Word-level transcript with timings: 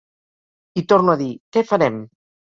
I 0.81 0.83
torno 0.93 1.13
a 1.13 1.17
dir: 1.19 1.27
què 1.57 1.63
farem? 1.73 1.99